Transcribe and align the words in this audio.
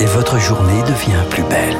et 0.00 0.06
votre 0.06 0.38
journée 0.38 0.82
devient 0.82 1.22
plus 1.30 1.42
belle. 1.44 1.76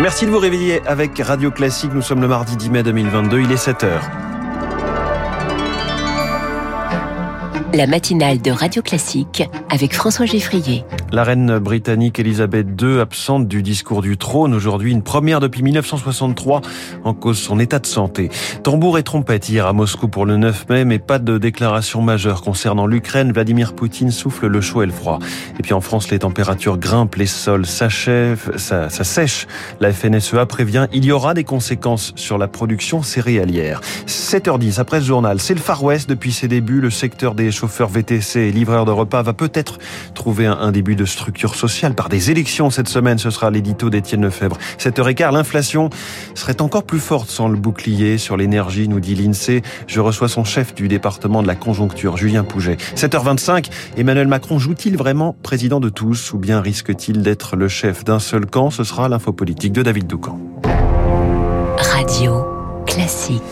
Merci 0.00 0.26
de 0.26 0.30
vous 0.30 0.38
réveiller 0.38 0.80
avec 0.86 1.18
Radio 1.18 1.50
Classique. 1.50 1.92
Nous 1.94 2.02
sommes 2.02 2.20
le 2.20 2.28
mardi 2.28 2.56
10 2.56 2.70
mai 2.70 2.82
2022, 2.82 3.40
il 3.40 3.52
est 3.52 3.56
7 3.56 3.84
heures. 3.84 4.10
la 7.74 7.86
matinale 7.88 8.40
de 8.40 8.52
Radio 8.52 8.82
Classique 8.82 9.42
avec 9.68 9.94
François 9.94 10.26
Geffrier. 10.26 10.84
La 11.14 11.22
reine 11.22 11.60
britannique 11.60 12.18
Elisabeth 12.18 12.66
II 12.82 12.98
absente 12.98 13.46
du 13.46 13.62
discours 13.62 14.02
du 14.02 14.16
trône 14.16 14.52
aujourd'hui, 14.52 14.90
une 14.90 15.04
première 15.04 15.38
depuis 15.38 15.62
1963 15.62 16.60
en 17.04 17.14
cause 17.14 17.38
son 17.38 17.60
état 17.60 17.78
de 17.78 17.86
santé. 17.86 18.30
Tambour 18.64 18.98
et 18.98 19.04
trompette 19.04 19.48
hier 19.48 19.64
à 19.64 19.72
Moscou 19.72 20.08
pour 20.08 20.26
le 20.26 20.36
9 20.36 20.68
mai, 20.70 20.84
mais 20.84 20.98
pas 20.98 21.20
de 21.20 21.38
déclaration 21.38 22.02
majeure 22.02 22.42
concernant 22.42 22.88
l'Ukraine. 22.88 23.30
Vladimir 23.30 23.76
Poutine 23.76 24.10
souffle 24.10 24.48
le 24.48 24.60
chaud 24.60 24.82
et 24.82 24.86
le 24.86 24.92
froid. 24.92 25.20
Et 25.56 25.62
puis 25.62 25.72
en 25.72 25.80
France, 25.80 26.10
les 26.10 26.18
températures 26.18 26.78
grimpent, 26.78 27.14
les 27.14 27.26
sols 27.26 27.64
s'achèvent, 27.64 28.50
ça, 28.56 28.88
ça 28.88 29.04
sèche. 29.04 29.46
La 29.78 29.92
FNSEA 29.92 30.46
prévient, 30.46 30.88
il 30.92 31.04
y 31.04 31.12
aura 31.12 31.32
des 31.32 31.44
conséquences 31.44 32.12
sur 32.16 32.38
la 32.38 32.48
production 32.48 33.04
céréalière. 33.04 33.80
7h10 34.08 34.80
après 34.80 34.98
ce 34.98 35.06
journal, 35.06 35.38
c'est 35.38 35.54
le 35.54 35.60
Far 35.60 35.84
West 35.84 36.08
depuis 36.08 36.32
ses 36.32 36.48
débuts, 36.48 36.80
le 36.80 36.90
secteur 36.90 37.36
des 37.36 37.52
chauffeur 37.52 37.88
VTC 37.88 38.40
et 38.40 38.50
livreur 38.50 38.84
de 38.84 38.90
repas 38.90 39.22
va 39.22 39.32
peut-être 39.32 39.78
trouver 40.14 40.46
un, 40.46 40.72
début 40.72 40.96
de 40.96 41.03
structure 41.06 41.54
sociale 41.54 41.94
par 41.94 42.08
des 42.08 42.30
élections 42.30 42.70
cette 42.70 42.88
semaine. 42.88 43.18
Ce 43.18 43.30
sera 43.30 43.50
l'édito 43.50 43.90
d'Étienne 43.90 44.22
Lefebvre. 44.22 44.58
7h15, 44.78 45.32
l'inflation 45.32 45.90
serait 46.34 46.60
encore 46.62 46.84
plus 46.84 46.98
forte 46.98 47.30
sans 47.30 47.48
le 47.48 47.56
bouclier 47.56 48.18
sur 48.18 48.36
l'énergie, 48.36 48.88
nous 48.88 49.00
dit 49.00 49.14
l'INSEE. 49.14 49.62
Je 49.86 50.00
reçois 50.00 50.28
son 50.28 50.44
chef 50.44 50.74
du 50.74 50.88
département 50.88 51.42
de 51.42 51.46
la 51.46 51.54
conjoncture, 51.54 52.16
Julien 52.16 52.44
Pouget. 52.44 52.76
7h25, 52.96 53.70
Emmanuel 53.96 54.28
Macron 54.28 54.58
joue-t-il 54.58 54.96
vraiment 54.96 55.36
président 55.42 55.80
de 55.80 55.88
tous 55.88 56.32
ou 56.32 56.38
bien 56.38 56.60
risque-t-il 56.60 57.22
d'être 57.22 57.56
le 57.56 57.68
chef 57.68 58.04
d'un 58.04 58.18
seul 58.18 58.46
camp? 58.46 58.70
Ce 58.70 58.84
sera 58.84 59.08
l'info 59.08 59.32
politique 59.32 59.72
de 59.72 59.82
David 59.82 60.06
Doucan. 60.06 60.38
Radio 61.78 62.44
classique. 62.86 63.42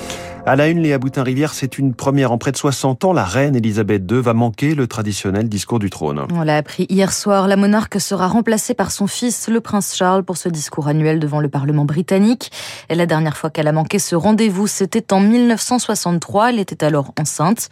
À 0.44 0.56
la 0.56 0.66
une, 0.66 0.80
Léa 0.80 0.98
Boutin-Rivière, 0.98 1.54
c'est 1.54 1.78
une 1.78 1.94
première 1.94 2.32
en 2.32 2.38
près 2.38 2.50
de 2.50 2.56
60 2.56 3.04
ans. 3.04 3.12
La 3.12 3.24
reine 3.24 3.54
Elisabeth 3.54 4.10
II 4.10 4.20
va 4.20 4.34
manquer 4.34 4.74
le 4.74 4.88
traditionnel 4.88 5.48
discours 5.48 5.78
du 5.78 5.88
trône. 5.88 6.26
On 6.32 6.42
l'a 6.42 6.56
appris 6.56 6.86
hier 6.88 7.12
soir. 7.12 7.46
La 7.46 7.54
monarque 7.54 8.00
sera 8.00 8.26
remplacée 8.26 8.74
par 8.74 8.90
son 8.90 9.06
fils, 9.06 9.48
le 9.48 9.60
prince 9.60 9.94
Charles, 9.94 10.24
pour 10.24 10.36
ce 10.36 10.48
discours 10.48 10.88
annuel 10.88 11.20
devant 11.20 11.38
le 11.38 11.48
Parlement 11.48 11.84
britannique. 11.84 12.50
Et 12.88 12.96
la 12.96 13.06
dernière 13.06 13.36
fois 13.36 13.50
qu'elle 13.50 13.68
a 13.68 13.72
manqué 13.72 14.00
ce 14.00 14.16
rendez-vous, 14.16 14.66
c'était 14.66 15.12
en 15.12 15.20
1963. 15.20 16.50
Elle 16.50 16.58
était 16.58 16.84
alors 16.84 17.12
enceinte. 17.20 17.68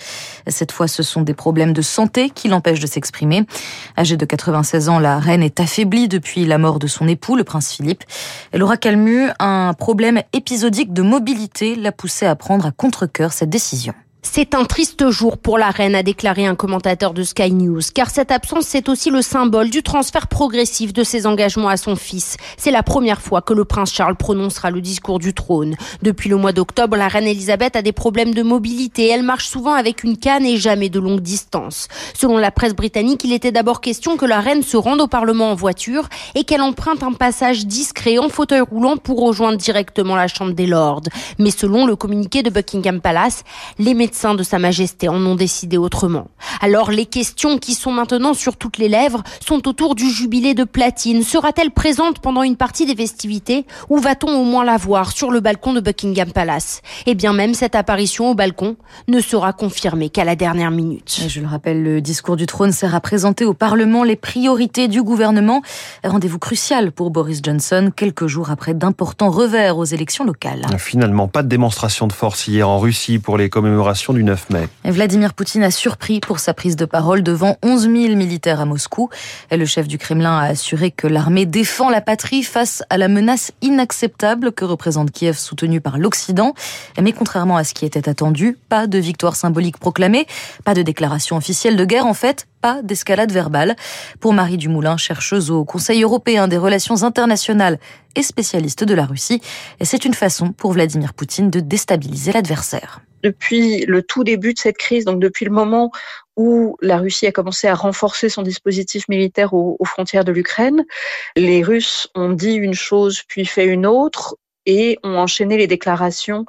Cette 0.47 0.71
fois, 0.71 0.87
ce 0.87 1.03
sont 1.03 1.23
des 1.23 1.35
problèmes 1.35 1.73
de 1.73 1.83
santé 1.83 2.31
qui 2.31 2.47
l'empêchent 2.47 2.79
de 2.79 2.87
s'exprimer. 2.87 3.47
Âgée 3.99 4.17
de 4.17 4.25
96 4.25 4.89
ans, 4.91 5.01
la 5.01 5.19
reine 5.19 5.43
est 5.43 5.59
affaiblie 5.59 6.07
depuis 6.07 6.45
la 6.45 6.59
mort 6.59 6.79
de 6.79 6.87
son 6.87 7.09
époux, 7.09 7.35
le 7.35 7.43
prince 7.43 7.73
Philippe. 7.73 8.05
Elle 8.53 8.63
aura 8.63 8.77
calmu 8.77 9.27
un 9.41 9.75
problème 9.75 10.23
épisodique 10.33 10.93
de 10.93 11.03
mobilité, 11.03 11.75
l'a 11.75 11.91
poussée 11.91 12.27
à 12.27 12.37
prendre 12.37 12.60
à 12.67 12.73
contre-cœur 12.73 13.33
cette 13.33 13.51
décision. 13.51 13.95
C'est 14.23 14.55
un 14.55 14.67
triste 14.67 15.09
jour 15.09 15.39
pour 15.39 15.57
la 15.57 15.71
reine, 15.71 15.95
a 15.95 16.03
déclaré 16.03 16.45
un 16.45 16.55
commentateur 16.55 17.15
de 17.15 17.23
Sky 17.23 17.53
News, 17.53 17.81
car 17.95 18.11
cette 18.11 18.31
absence, 18.31 18.67
c'est 18.67 18.91
aussi 18.91 19.09
le 19.09 19.23
symbole 19.23 19.71
du 19.71 19.83
transfert 19.83 20.27
progressif 20.27 20.93
de 20.93 21.03
ses 21.05 21.27
engagements 21.27 21.71
à 21.71 21.79
son 21.79 21.97
fils. 21.97 22.37
C'est 22.59 22.71
la 22.71 22.83
première 22.83 23.23
fois 23.23 23.41
que 23.41 23.55
le 23.55 23.65
prince 23.65 23.95
Charles 23.95 24.17
prononcera 24.17 24.71
le 24.71 24.83
discours 24.83 25.21
du 25.21 25.33
trône. 25.33 25.75
Depuis 26.03 26.29
le 26.29 26.37
mois 26.37 26.53
d'octobre, 26.53 26.99
la 26.99 27.09
reine 27.09 27.27
Elisabeth 27.27 27.77
a 27.77 27.83
des 27.83 27.93
problèmes 27.93 28.35
de 28.35 28.43
mobilité. 28.43 29.09
Elle 29.09 29.23
marche 29.23 29.49
souvent 29.49 29.73
avec 29.73 30.05
une 30.05 30.19
canne 30.19 30.45
et 30.45 30.59
jamais 30.59 30.91
de 30.91 31.01
longue 31.01 31.21
distance. 31.21 31.89
Selon 32.13 32.37
la 32.37 32.51
presse 32.51 32.75
britannique, 32.75 33.25
il 33.25 33.33
était 33.33 33.53
d'abord 33.53 33.81
question 33.81 34.19
que 34.19 34.27
la 34.27 34.41
reine 34.41 34.63
se 34.63 34.77
rende 34.77 35.01
au 35.01 35.09
Parlement 35.09 35.51
en 35.51 35.55
voiture 35.55 36.11
et 36.35 36.45
qu'elle 36.45 36.63
emprunte 36.63 37.03
un 37.03 37.15
passage 37.15 37.65
discret 37.67 38.19
en 38.19 38.29
fauteuil 38.29 38.61
roulant 38.61 38.99
pour 38.99 39.21
rejoindre 39.21 39.57
directement 39.57 40.15
la 40.15 40.29
Chambre 40.29 40.53
des 40.53 40.67
Lords. 40.67 41.05
Mais 41.39 41.51
selon 41.51 41.87
le 41.87 41.97
communiqué 41.97 42.43
de 42.43 42.51
Buckingham 42.51 43.01
Palace, 43.01 43.45
les 43.79 43.95
médecins 44.11 44.35
de 44.35 44.43
Sa 44.43 44.59
Majesté 44.59 45.09
en 45.09 45.25
ont 45.25 45.37
décidé 45.37 45.77
autrement. 45.77 46.27
Alors 46.61 46.91
les 46.91 47.07
questions 47.07 47.59
qui 47.59 47.75
sont 47.75 47.93
maintenant 47.93 48.35
sur 48.35 48.57
toutes 48.57 48.77
les 48.77 48.89
lèvres 48.89 49.23
sont 49.39 49.69
autour 49.69 49.95
du 49.95 50.11
jubilé 50.11 50.53
de 50.53 50.65
platine. 50.65 51.23
Sera-t-elle 51.23 51.71
présente 51.71 52.19
pendant 52.19 52.43
une 52.43 52.57
partie 52.57 52.87
des 52.87 52.97
festivités 52.97 53.67
ou 53.89 53.99
va-t-on 53.99 54.37
au 54.37 54.43
moins 54.43 54.65
la 54.65 54.79
voir 54.79 55.13
sur 55.13 55.31
le 55.31 55.39
balcon 55.39 55.75
de 55.75 55.81
Buckingham 55.81 56.33
Palace? 56.33 56.83
Et 57.07 57.13
eh 57.13 57.15
bien 57.15 57.33
même 57.33 57.55
cette 57.55 57.77
apparition 57.77 58.33
au 58.33 58.35
balcon 58.35 58.75
ne 59.07 59.21
sera 59.21 59.53
confirmée 59.53 60.11
qu'à 60.11 60.25
la 60.25 60.35
dernière 60.35 60.73
minute. 60.73 61.23
je 61.29 61.41
le 61.41 61.47
rappelle, 61.47 61.85
le 61.85 62.01
discours 62.01 62.35
du 62.35 62.47
trône 62.47 62.73
sert 62.73 62.97
à 62.97 63.01
présenter 63.01 63.45
au 63.45 63.55
Parlement 63.55 64.03
les 64.03 64.17
priorités 64.17 64.89
du 64.89 65.05
gouvernement. 65.05 65.63
Rendez-vous 66.03 66.41
crucial 66.41 66.91
pour 66.91 67.13
Boris 67.13 67.43
Johnson 67.45 67.93
quelques 67.95 68.27
jours 68.27 68.51
après 68.51 68.75
d'importants 68.75 69.31
revers 69.31 69.79
aux 69.79 69.85
élections 69.85 70.25
locales. 70.25 70.67
Finalement, 70.79 71.29
pas 71.29 71.45
de 71.45 71.49
démonstration 71.49 72.09
de 72.09 72.13
force 72.13 72.49
hier 72.49 72.69
en 72.69 72.81
Russie 72.81 73.21
pour 73.21 73.39
les 73.39 73.49
commémorations 73.49 74.00
du 74.09 74.25
9 74.25 74.51
mai. 74.51 74.69
Vladimir 74.85 75.35
Poutine 75.35 75.63
a 75.63 75.71
surpris 75.71 76.21
pour 76.21 76.39
sa 76.39 76.55
prise 76.55 76.75
de 76.75 76.87
parole 76.87 77.23
devant 77.23 77.57
11 77.63 77.83
000 77.83 77.93
militaires 78.17 78.61
à 78.61 78.65
Moscou. 78.65 79.11
Le 79.51 79.65
chef 79.67 79.87
du 79.87 79.99
Kremlin 79.99 80.39
a 80.39 80.47
assuré 80.47 80.91
que 80.91 81.07
l'armée 81.07 81.45
défend 81.45 81.91
la 81.91 82.01
patrie 82.01 82.43
face 82.43 82.83
à 82.89 82.97
la 82.97 83.09
menace 83.09 83.53
inacceptable 83.61 84.53
que 84.53 84.65
représente 84.65 85.11
Kiev 85.11 85.37
soutenue 85.37 85.81
par 85.81 85.99
l'Occident. 85.99 86.55
Mais 87.01 87.13
contrairement 87.13 87.59
à 87.59 87.65
ce 87.65 87.75
qui 87.75 87.85
était 87.85 88.09
attendu, 88.09 88.57
pas 88.69 88.87
de 88.87 88.99
victoire 88.99 89.37
symbolique 89.37 89.79
proclamée, 89.79 90.27
pas 90.65 90.75
de 90.75 90.83
déclaration 90.83 91.37
officielle 91.37 91.77
de 91.77 91.85
guerre 91.85 92.07
en 92.07 92.15
fait, 92.15 92.47
pas 92.61 92.83
d'escalade 92.83 93.33
verbale. 93.33 93.77
Pour 94.21 94.33
Marie 94.33 94.57
Dumoulin, 94.57 94.97
chercheuse 94.97 95.51
au 95.51 95.65
Conseil 95.65 96.03
européen 96.03 96.49
des 96.49 96.59
relations 96.59 97.03
internationales 97.03 97.79
et 98.17 98.23
spécialiste 98.23 98.85
de 98.85 98.95
la 98.95 99.07
Russie, 99.07 99.41
c'est 99.81 100.05
une 100.05 100.15
façon 100.15 100.53
pour 100.53 100.73
Vladimir 100.73 101.15
Poutine 101.15 101.51
de 101.51 101.61
déstabiliser 101.61 102.33
l'adversaire 102.33 103.01
depuis 103.23 103.85
le 103.87 104.03
tout 104.03 104.25
début 104.25 104.55
de 104.55 104.59
cette 104.59 104.79
crise, 104.79 105.05
donc 105.05 105.21
depuis 105.21 105.45
le 105.45 105.51
moment 105.51 105.91
où 106.37 106.77
la 106.81 106.99
Russie 106.99 107.27
a 107.27 107.33
commencé 107.33 107.69
à 107.69 107.75
renforcer 107.75 108.29
son 108.29 108.43
dispositif 108.43 109.09
militaire 109.09 109.53
aux, 109.53 109.77
frontières 109.85 110.25
de 110.25 110.33
l'Ukraine, 110.33 110.85
les 111.37 111.63
Russes 111.63 112.09
ont 112.15 112.31
dit 112.31 112.55
une 112.55 112.75
chose 112.75 113.23
puis 113.29 113.45
fait 113.45 113.67
une 113.67 113.87
autre 113.87 114.37
et 114.67 114.99
ont 115.03 115.17
enchaîné 115.17 115.57
les 115.57 115.67
déclarations 115.67 116.47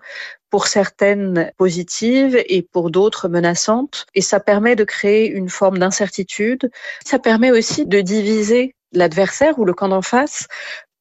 pour 0.51 0.67
certaines 0.67 1.51
positives 1.57 2.39
et 2.47 2.61
pour 2.61 2.91
d'autres 2.91 3.29
menaçantes. 3.29 4.05
Et 4.13 4.21
ça 4.21 4.39
permet 4.39 4.75
de 4.75 4.83
créer 4.83 5.27
une 5.27 5.49
forme 5.49 5.79
d'incertitude. 5.79 6.69
Ça 7.03 7.17
permet 7.17 7.51
aussi 7.51 7.87
de 7.87 8.01
diviser 8.01 8.75
l'adversaire 8.91 9.57
ou 9.57 9.65
le 9.65 9.73
camp 9.73 9.87
d'en 9.87 10.01
face. 10.03 10.47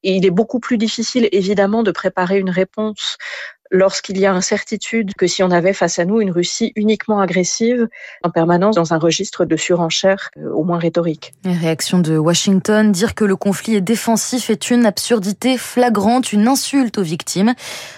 Et 0.03 0.15
il 0.15 0.25
est 0.25 0.31
beaucoup 0.31 0.59
plus 0.59 0.77
difficile, 0.77 1.29
évidemment, 1.31 1.83
de 1.83 1.91
préparer 1.91 2.39
une 2.39 2.49
réponse 2.49 3.17
lorsqu'il 3.71 4.19
y 4.19 4.25
a 4.25 4.33
incertitude 4.33 5.15
que 5.15 5.27
si 5.27 5.41
on 5.43 5.49
avait 5.49 5.73
face 5.73 5.97
à 5.97 6.05
nous 6.05 6.21
une 6.21 6.29
Russie 6.29 6.73
uniquement 6.75 7.19
agressive, 7.19 7.87
en 8.23 8.29
permanence 8.29 8.75
dans 8.75 8.93
un 8.93 8.97
registre 8.99 9.45
de 9.45 9.55
surenchère, 9.55 10.29
euh, 10.37 10.51
au 10.51 10.63
moins 10.63 10.77
rhétorique. 10.77 11.33
Réaction 11.45 11.99
de 11.99 12.17
Washington, 12.17 12.91
dire 12.91 13.15
que 13.15 13.23
le 13.23 13.35
conflit 13.35 13.75
est 13.75 13.81
défensif 13.81 14.49
est 14.49 14.69
une 14.69 14.85
absurdité 14.85 15.57
flagrante, 15.57 16.33
une 16.33 16.47
insulte 16.47 16.97
aux 16.97 17.03
victimes. 17.03 17.53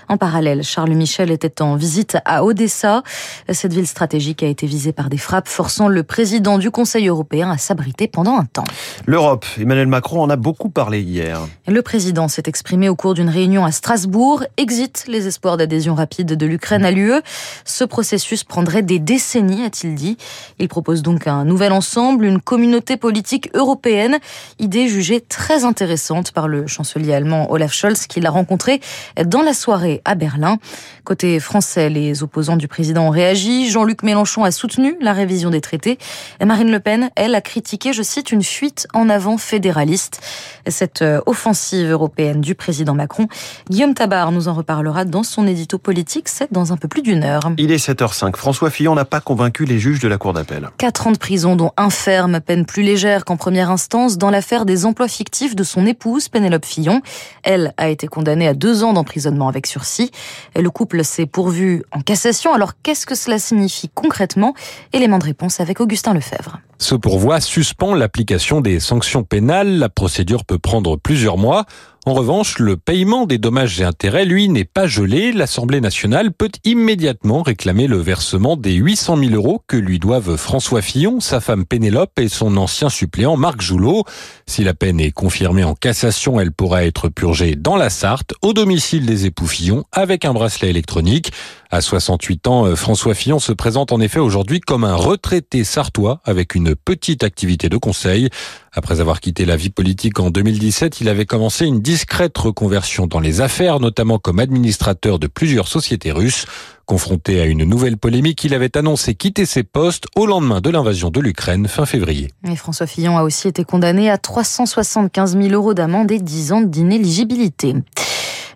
En 0.07 0.17
parallèle, 0.17 0.63
Charles 0.63 0.91
Michel 0.91 1.31
était 1.31 1.62
en 1.62 1.75
visite 1.75 2.17
à 2.25 2.45
Odessa. 2.45 3.03
Cette 3.50 3.73
ville 3.73 3.88
stratégique 3.88 4.44
a 4.44 4.47
été 4.47 4.67
visée 4.67 4.94
par 4.94 5.09
des 5.09 5.17
frappes 5.17 5.47
forçant 5.47 5.88
le 5.88 6.03
président 6.03 6.59
du 6.59 6.69
Conseil 6.69 7.07
européen 7.07 7.50
à 7.50 7.57
s'abriter 7.57 8.07
pendant 8.07 8.38
un 8.38 8.45
temps. 8.45 8.63
L'Europe, 9.07 9.45
Emmanuel 9.59 9.88
Macron 9.88 10.22
en 10.22 10.29
a 10.29 10.35
beaucoup 10.35 10.69
parlé 10.69 11.01
hier. 11.01 11.39
Le 11.67 11.81
président 11.81 12.28
s'est 12.28 12.44
exprimé 12.45 12.89
au 12.89 12.95
cours 12.95 13.16
d'une 13.16 13.29
réunion 13.29 13.66
à 13.66 13.72
Strasbourg. 13.72 14.44
Exit 14.57 15.06
les 15.07 15.28
espoirs 15.28 15.57
d'adhésion 15.63 15.96
rapide 15.96 16.35
de 16.35 16.46
l'Ukraine 16.46 16.84
à 16.84 16.91
l'UE. 16.91 17.22
Ce 17.63 17.85
processus 17.85 18.44
prendrait 18.44 18.81
des 18.81 19.00
décennies, 19.00 19.63
a-t-il 19.63 19.96
dit. 19.96 20.18
Il 20.59 20.68
propose 20.68 21.01
donc 21.01 21.25
un 21.25 21.46
nouvel 21.46 21.72
ensemble, 21.72 22.25
une 22.25 22.41
communauté 22.41 22.97
politique 22.97 23.50
européenne, 23.54 24.19
idée 24.60 24.89
jugée 24.89 25.21
très 25.21 25.63
intéressante 25.63 26.31
par 26.33 26.50
le 26.50 26.68
chancelier 26.68 27.13
allemand 27.13 27.50
Olaf 27.50 27.74
Scholz 27.74 28.07
qui 28.07 28.19
l'a 28.19 28.30
rencontré 28.30 28.81
dans 29.25 29.42
la 29.42 29.54
soirée 29.54 30.01
à 30.04 30.15
Berlin. 30.15 30.57
Côté 31.06 31.39
français, 31.39 31.89
les 31.89 32.24
opposants 32.24 32.57
du 32.57 32.68
président 32.68 33.07
ont 33.07 33.09
réagi. 33.09 33.69
Jean-Luc 33.69 34.04
Mélenchon 34.04 34.44
a 34.44 34.51
soutenu 34.51 34.98
la 35.00 35.13
révision 35.13 35.50
des 35.50 35.62
traités. 35.62 35.98
Marine 36.44 36.71
Le 36.71 36.80
Pen, 36.80 37.09
elle, 37.16 37.36
a 37.36 37.42
critiqué, 37.42 37.94
je 37.94 38.04
cite, 38.04 38.31
une 38.31 38.44
fuite 38.44 38.88
en 38.94 39.09
avant 39.09 39.38
fédéraliste. 39.38 40.21
Cette 40.68 41.01
euh, 41.01 41.21
offensive 41.25 41.89
européenne 41.89 42.42
du 42.42 42.56
président 42.56 42.94
Macron. 42.94 43.27
Guillaume 43.69 43.94
Tabar 43.94 44.31
nous 44.31 44.48
en 44.48 44.54
reparlera 44.54 45.06
dans 45.06 45.24
son 45.24 45.45
édito 45.53 45.77
politique, 45.77 46.27
c'est 46.27 46.51
dans 46.51 46.73
un 46.73 46.77
peu 46.77 46.88
plus 46.88 47.01
d'une 47.01 47.23
heure. 47.23 47.41
Il 47.57 47.71
est 47.71 47.77
7h05. 47.77 48.35
François 48.35 48.69
Fillon 48.69 48.95
n'a 48.95 49.05
pas 49.05 49.21
convaincu 49.21 49.65
les 49.65 49.79
juges 49.79 50.00
de 50.00 50.07
la 50.07 50.17
Cour 50.17 50.33
d'appel. 50.33 50.69
Quatre 50.77 51.07
ans 51.07 51.11
de 51.11 51.17
prison, 51.17 51.55
dont 51.55 51.71
un 51.77 51.89
ferme, 51.89 52.41
peine 52.41 52.65
plus 52.65 52.83
légère 52.83 53.23
qu'en 53.23 53.38
première 53.38 53.71
instance, 53.71 54.17
dans 54.17 54.29
l'affaire 54.29 54.65
des 54.65 54.85
emplois 54.85 55.07
fictifs 55.07 55.55
de 55.55 55.63
son 55.63 55.85
épouse, 55.85 56.27
Pénélope 56.27 56.65
Fillon. 56.65 57.01
Elle 57.44 57.73
a 57.77 57.89
été 57.89 58.07
condamnée 58.07 58.47
à 58.47 58.53
deux 58.53 58.83
ans 58.83 58.94
d'emprisonnement 58.94 59.47
avec 59.47 59.67
sursis. 59.67 60.11
Et 60.55 60.61
le 60.61 60.69
couple 60.69 61.03
s'est 61.03 61.25
pourvu 61.25 61.83
en 61.91 62.01
cassation. 62.01 62.53
Alors 62.53 62.73
qu'est-ce 62.81 63.06
que 63.06 63.15
cela 63.15 63.39
signifie 63.39 63.89
concrètement? 63.89 64.53
Élément 64.91 65.19
de 65.19 65.25
réponse 65.25 65.59
avec 65.59 65.79
Augustin 65.79 66.13
Lefebvre. 66.13 66.59
Ce 66.83 66.95
pourvoi 66.95 67.39
suspend 67.39 67.95
l'application 67.95 68.59
des 68.59 68.81
sanctions 68.81 69.24
pénales. 69.24 69.80
La 69.80 69.88
procédure 69.88 70.44
peut 70.44 70.59
prendre 70.59 70.97
plusieurs 70.97 71.38
mois. 71.38 71.65
En 72.06 72.13
revanche, 72.13 72.59
le 72.59 72.75
paiement 72.75 73.25
des 73.25 73.38
dommages 73.38 73.80
et 73.80 73.85
intérêts, 73.85 74.25
lui, 74.25 74.50
n'est 74.50 74.65
pas 74.65 74.88
gelé. 74.88 75.31
L'Assemblée 75.31 75.80
nationale 75.80 76.33
peut 76.33 76.51
immédiatement 76.65 77.41
réclamer 77.41 77.88
le 77.88 77.95
versement 77.95 78.57
des 78.57 78.74
800 78.74 79.15
000 79.15 79.31
euros 79.35 79.63
que 79.68 79.77
lui 79.77 80.00
doivent 80.00 80.35
François 80.35 80.81
Fillon, 80.81 81.21
sa 81.21 81.39
femme 81.39 81.63
Pénélope 81.65 82.19
et 82.19 82.27
son 82.27 82.57
ancien 82.57 82.89
suppléant 82.89 83.38
Marc 83.38 83.62
Joulot. 83.62 84.03
Si 84.47 84.65
la 84.65 84.74
peine 84.74 85.00
est 85.00 85.12
confirmée 85.12 85.63
en 85.63 85.75
cassation, 85.75 86.41
elle 86.41 86.51
pourra 86.51 86.83
être 86.83 87.07
purgée 87.07 87.56
dans 87.56 87.77
la 87.77 87.89
Sarthe, 87.89 88.33
au 88.41 88.51
domicile 88.51 89.06
des 89.06 89.25
époux 89.25 89.47
Fillon, 89.47 89.85
avec 89.94 90.25
un 90.25 90.33
bracelet 90.33 90.69
électronique. 90.69 91.31
À 91.71 91.80
68 91.80 92.47
ans, 92.47 92.65
euh, 92.65 92.75
François 92.75 93.15
Fillon 93.15 93.39
se 93.39 93.53
présente 93.53 93.94
en 93.94 94.01
effet 94.01 94.19
aujourd'hui 94.19 94.59
comme 94.59 94.83
un 94.83 94.94
retraité 94.94 95.63
sartois 95.63 96.19
avec 96.25 96.53
une 96.53 96.72
petite 96.75 97.23
activité 97.23 97.69
de 97.69 97.77
conseil. 97.77 98.29
Après 98.71 99.01
avoir 99.01 99.19
quitté 99.21 99.45
la 99.45 99.55
vie 99.55 99.69
politique 99.69 100.19
en 100.19 100.29
2017, 100.29 101.01
il 101.01 101.09
avait 101.09 101.25
commencé 101.25 101.65
une 101.65 101.81
discrète 101.81 102.37
reconversion 102.37 103.07
dans 103.07 103.19
les 103.19 103.41
affaires, 103.41 103.79
notamment 103.79 104.19
comme 104.19 104.39
administrateur 104.39 105.19
de 105.19 105.27
plusieurs 105.27 105.67
sociétés 105.67 106.11
russes. 106.11 106.45
Confronté 106.85 107.39
à 107.39 107.45
une 107.45 107.63
nouvelle 107.63 107.97
polémique, 107.97 108.43
il 108.43 108.53
avait 108.53 108.75
annoncé 108.75 109.15
quitter 109.15 109.45
ses 109.45 109.63
postes 109.63 110.05
au 110.15 110.25
lendemain 110.25 110.59
de 110.59 110.69
l'invasion 110.69 111.11
de 111.11 111.19
l'Ukraine 111.21 111.67
fin 111.67 111.85
février. 111.85 112.29
François 112.55 112.87
Fillon 112.87 113.17
a 113.17 113.23
aussi 113.23 113.47
été 113.47 113.63
condamné 113.63 114.09
à 114.09 114.17
375 114.17 115.37
000 115.37 115.49
euros 115.53 115.73
d'amende 115.73 116.11
et 116.11 116.19
10 116.19 116.51
ans 116.51 116.61
d'inéligibilité. 116.61 117.75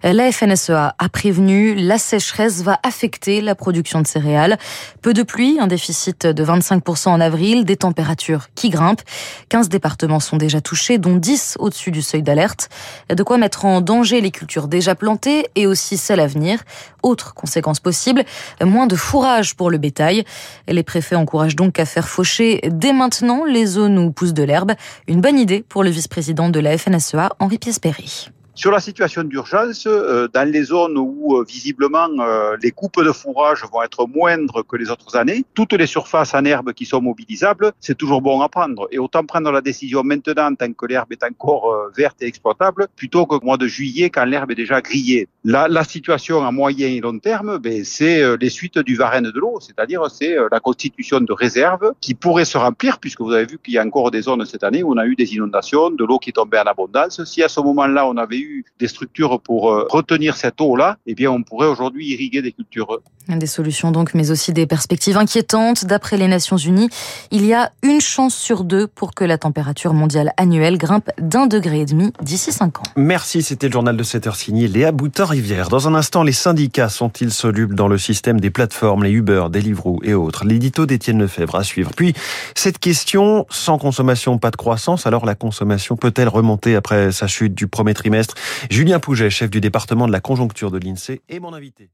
La 0.04 0.32
FNSEA 0.32 0.96
a 0.98 1.10
prévenu, 1.10 1.74
la 1.76 1.98
sécheresse 1.98 2.62
va 2.62 2.80
affecter 2.84 3.42
la 3.42 3.56
production 3.56 4.02
de 4.02 4.08
céréales. 4.08 4.58
Peu 5.02 5.14
de 5.14 5.24
pluie, 5.24 5.58
un 5.60 5.68
déficit 5.68 6.28
de 6.28 6.46
25% 6.46 7.10
en 7.10 7.20
avril, 7.20 7.66
des 7.66 7.78
températures 7.78 8.48
qui 8.54 8.70
grimpent. 8.70 9.02
15 9.50 9.70
départements 9.70 10.20
sont 10.20 10.38
déjà 10.38 10.62
touchés, 10.62 10.98
dont 10.98 11.16
10 11.16 11.58
au-dessus 11.60 11.92
du 11.92 12.02
seuil 12.02 12.22
d'alerte. 12.22 12.70
De 13.10 13.24
quoi 13.24 13.38
mettre 13.38 13.66
en 13.66 13.82
danger 13.82 14.22
les 14.22 14.32
cultures 14.32 14.68
déjà 14.68 14.94
plantées 14.94 15.48
et 15.56 15.66
aussi 15.66 15.98
celles 15.98 16.20
à 16.20 16.28
venir. 16.28 16.60
Autre 17.02 17.34
conséquence 17.34 17.80
possible, 17.80 18.24
moins 18.64 18.88
de 18.88 18.96
fourrage 18.96 19.56
pour 19.56 19.72
le 19.72 19.78
bétail. 19.78 20.26
Les 20.68 20.84
préfets 20.84 21.16
encouragent 21.16 21.56
donc 21.56 21.80
à 21.80 21.86
faire 21.86 22.08
faucher 22.08 22.62
dès 22.72 22.94
maintenant 22.94 23.46
les 23.46 23.66
zones 23.66 23.98
où 23.98 24.12
pousse 24.12 24.34
de 24.34 24.44
l'herbe. 24.44 24.74
Une 25.08 25.22
bonne 25.22 25.40
idée 25.40 25.66
pour 25.68 25.84
le 25.84 25.90
vice-président 25.90 26.50
de 26.50 26.60
la 26.60 26.78
FNSEA, 26.78 27.30
Henri 27.40 27.58
Piespéry. 27.58 28.30
Sur 28.58 28.72
la 28.72 28.80
situation 28.80 29.24
d'urgence, 29.24 29.86
euh, 29.86 30.28
dans 30.34 30.52
les 30.52 30.64
zones 30.64 30.98
où 30.98 31.38
euh, 31.38 31.46
visiblement 31.48 32.10
euh, 32.20 32.58
les 32.64 32.72
coupes 32.72 33.04
de 33.04 33.12
fourrage 33.12 33.64
vont 33.72 33.84
être 33.84 34.08
moindres 34.08 34.66
que 34.66 34.76
les 34.76 34.90
autres 34.90 35.16
années, 35.16 35.46
toutes 35.54 35.74
les 35.74 35.86
surfaces 35.86 36.34
en 36.34 36.44
herbe 36.44 36.74
qui 36.74 36.88
sont 36.88 37.00
mobilisables, 37.00 37.72
c'est 37.80 37.96
toujours 37.96 38.20
bon 38.20 38.42
à 38.42 38.50
prendre. 38.50 38.88
Et 38.92 38.98
autant 38.98 39.24
prendre 39.24 39.52
la 39.52 39.62
décision 39.62 40.02
maintenant 40.02 40.56
tant 40.56 40.74
que 40.74 40.88
l'herbe 40.88 41.12
est 41.12 41.24
encore 41.24 41.72
verte 41.96 42.24
et 42.24 42.26
exploitable, 42.26 42.88
plutôt 42.96 43.28
qu'au 43.28 43.40
mois 43.44 43.58
de 43.58 43.68
juillet 43.68 44.10
quand 44.10 44.26
l'herbe 44.26 44.50
est 44.50 44.56
déjà 44.56 44.82
grillée. 44.82 45.28
La, 45.44 45.68
la 45.68 45.84
situation 45.84 46.44
à 46.44 46.52
moyen 46.52 46.88
et 46.88 47.00
long 47.00 47.20
terme, 47.20 47.60
ben, 47.60 47.84
c'est 47.84 48.38
les 48.38 48.50
suites 48.50 48.80
du 48.80 48.96
varenne 48.96 49.30
de 49.30 49.40
l'eau, 49.40 49.60
c'est-à-dire 49.60 50.10
c'est 50.10 50.36
la 50.52 50.60
constitution 50.60 51.22
de 51.22 51.32
réserves 51.32 51.94
qui 52.02 52.16
pourraient 52.16 52.44
se 52.44 52.58
remplir, 52.58 52.98
puisque 52.98 53.22
vous 53.22 53.34
avez 53.34 53.46
vu 53.46 53.60
qu'il 53.64 53.76
y 53.76 53.78
a 53.78 53.86
encore 53.86 54.10
des 54.10 54.24
zones 54.24 54.44
cette 54.46 54.64
année 54.64 54.82
où 54.82 54.94
on 54.94 54.98
a 54.98 55.06
eu 55.06 55.16
des 55.16 55.36
inondations, 55.36 55.92
de 55.92 56.04
l'eau 56.04 56.18
qui 56.18 56.34
tombée 56.34 56.58
en 56.58 56.64
abondance. 56.64 57.24
Si 57.24 57.44
à 57.44 57.50
ce 57.50 57.60
moment-là 57.60 58.08
on 58.08 58.18
avait 58.18 58.40
eu 58.40 58.47
des 58.80 58.88
structures 58.88 59.40
pour 59.42 59.72
euh, 59.72 59.88
retenir 59.90 60.36
cette 60.36 60.62
eau-là, 60.62 60.98
eh 61.06 61.16
bien, 61.16 61.32
on 61.32 61.44
pourrait 61.44 61.68
aujourd'hui 61.68 62.12
irriguer 62.12 62.42
des 62.42 62.52
cultures. 62.52 63.00
Des 63.28 63.46
solutions 63.46 63.92
donc, 63.92 64.14
mais 64.14 64.32
aussi 64.32 64.54
des 64.54 64.66
perspectives 64.66 65.18
inquiétantes. 65.18 65.86
D'après 65.86 66.18
les 66.18 66.28
Nations 66.28 66.56
Unies, 66.56 66.90
il 67.32 67.46
y 67.46 67.54
a 67.54 67.72
une 67.84 68.00
chance 68.00 68.34
sur 68.34 68.64
deux 68.64 68.88
pour 68.88 69.14
que 69.14 69.26
la 69.26 69.38
température 69.38 69.94
mondiale 69.94 70.32
annuelle 70.38 70.78
grimpe 70.78 71.10
d'un 71.20 71.46
degré 71.46 71.82
et 71.82 71.86
demi 71.86 72.14
d'ici 72.22 72.54
cinq 72.54 72.80
ans. 72.80 72.84
Merci, 72.96 73.44
c'était 73.44 73.68
le 73.68 73.74
journal 73.74 73.98
de 73.98 74.04
7 74.04 74.28
heure 74.28 74.36
signé 74.38 74.68
Léa 74.68 74.94
Boutin-Rivière. 74.94 75.68
Dans 75.68 75.90
un 75.90 75.96
instant, 75.96 76.24
les 76.24 76.32
syndicats 76.32 76.88
sont-ils 76.88 77.32
solubles 77.32 77.76
dans 77.76 77.90
le 77.90 77.98
système 77.98 78.40
des 78.40 78.50
plateformes, 78.50 79.04
les 79.04 79.12
Uber, 79.12 79.48
Deliveroo 79.52 80.00
et 80.04 80.14
autres? 80.14 80.46
L'édito 80.46 80.86
d'Étienne 80.86 81.20
Lefebvre 81.20 81.56
à 81.56 81.64
suivre. 81.64 81.92
Puis, 81.96 82.14
cette 82.56 82.80
question, 82.80 83.46
sans 83.50 83.78
consommation, 83.78 84.38
pas 84.38 84.52
de 84.52 84.56
croissance, 84.56 85.06
alors 85.06 85.26
la 85.26 85.36
consommation 85.36 85.98
peut-elle 85.98 86.30
remonter 86.30 86.76
après 86.76 87.12
sa 87.12 87.28
chute 87.28 87.54
du 87.54 87.68
premier 87.68 87.94
trimestre? 87.94 88.36
Julien 88.70 89.00
Pouget, 89.00 89.30
chef 89.30 89.50
du 89.50 89.62
département 89.62 90.08
de 90.08 90.12
la 90.12 90.20
conjoncture 90.20 90.72
de 90.72 90.78
l'INSEE, 90.78 91.22
est 91.30 91.40
mon 91.40 91.54
invité. 91.54 91.90